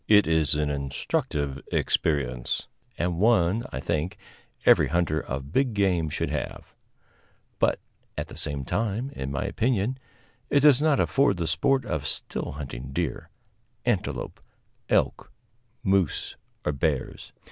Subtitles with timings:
[0.07, 2.67] It is an instructive experience,
[2.97, 4.17] and one, I think,
[4.65, 6.73] every hunter of big game should have;
[7.59, 7.79] but,
[8.17, 9.99] at the same time, in my opinion
[10.49, 13.29] it does not afford the sport of still hunting deer,
[13.85, 14.41] antelope,
[14.89, 15.31] elk,
[15.83, 17.31] moose or bears.